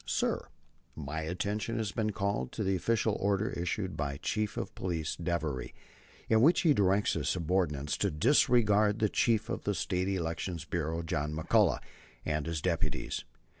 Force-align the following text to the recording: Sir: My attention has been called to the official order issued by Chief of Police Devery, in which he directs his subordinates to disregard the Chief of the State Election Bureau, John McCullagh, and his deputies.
Sir: 0.07 0.47
My 0.95 1.21
attention 1.21 1.77
has 1.77 1.91
been 1.91 2.09
called 2.11 2.51
to 2.53 2.63
the 2.63 2.75
official 2.75 3.15
order 3.21 3.51
issued 3.51 3.95
by 3.95 4.17
Chief 4.17 4.57
of 4.57 4.73
Police 4.73 5.15
Devery, 5.15 5.75
in 6.27 6.41
which 6.41 6.61
he 6.61 6.73
directs 6.73 7.13
his 7.13 7.29
subordinates 7.29 7.95
to 7.97 8.09
disregard 8.09 8.97
the 8.97 9.09
Chief 9.09 9.47
of 9.47 9.61
the 9.61 9.75
State 9.75 10.07
Election 10.07 10.57
Bureau, 10.71 11.03
John 11.03 11.35
McCullagh, 11.35 11.83
and 12.25 12.47
his 12.47 12.63
deputies. 12.63 13.25